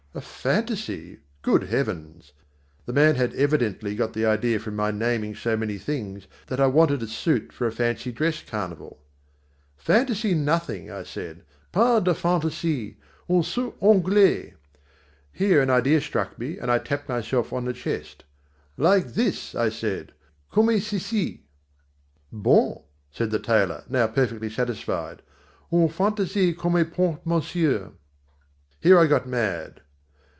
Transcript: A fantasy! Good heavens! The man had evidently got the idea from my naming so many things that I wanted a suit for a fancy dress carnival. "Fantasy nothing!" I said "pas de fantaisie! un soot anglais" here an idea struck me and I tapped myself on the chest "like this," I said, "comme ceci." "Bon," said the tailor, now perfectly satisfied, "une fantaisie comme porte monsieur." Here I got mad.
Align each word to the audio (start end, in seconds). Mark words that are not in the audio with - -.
A 0.13 0.19
fantasy! 0.19 1.19
Good 1.41 1.63
heavens! 1.63 2.33
The 2.85 2.91
man 2.91 3.15
had 3.15 3.33
evidently 3.33 3.95
got 3.95 4.11
the 4.11 4.25
idea 4.25 4.59
from 4.59 4.75
my 4.75 4.91
naming 4.91 5.33
so 5.33 5.55
many 5.55 5.77
things 5.77 6.27
that 6.47 6.59
I 6.59 6.67
wanted 6.67 7.01
a 7.01 7.07
suit 7.07 7.53
for 7.53 7.65
a 7.65 7.71
fancy 7.71 8.11
dress 8.11 8.43
carnival. 8.43 8.99
"Fantasy 9.77 10.33
nothing!" 10.33 10.91
I 10.91 11.03
said 11.03 11.43
"pas 11.71 12.03
de 12.03 12.13
fantaisie! 12.13 12.97
un 13.29 13.41
soot 13.41 13.73
anglais" 13.81 14.53
here 15.31 15.61
an 15.61 15.69
idea 15.69 16.01
struck 16.01 16.37
me 16.37 16.57
and 16.57 16.69
I 16.69 16.77
tapped 16.77 17.07
myself 17.07 17.53
on 17.53 17.63
the 17.63 17.71
chest 17.71 18.25
"like 18.75 19.13
this," 19.13 19.55
I 19.55 19.69
said, 19.69 20.11
"comme 20.51 20.77
ceci." 20.81 21.45
"Bon," 22.33 22.81
said 23.13 23.31
the 23.31 23.39
tailor, 23.39 23.85
now 23.87 24.07
perfectly 24.07 24.49
satisfied, 24.49 25.21
"une 25.71 25.87
fantaisie 25.87 26.53
comme 26.53 26.83
porte 26.83 27.25
monsieur." 27.25 27.91
Here 28.81 28.99
I 28.99 29.07
got 29.07 29.25
mad. 29.25 29.79